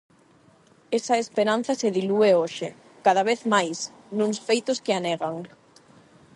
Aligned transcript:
Esa 0.97 1.15
esperanza 1.23 1.71
se 1.81 1.89
dilúe 1.97 2.31
hoxe, 2.41 2.67
cada 3.05 3.23
vez 3.29 3.39
máis, 3.53 3.77
nuns 4.17 4.37
feitos 4.47 4.77
que 4.83 4.91
a 4.97 5.01
negan. 5.07 5.37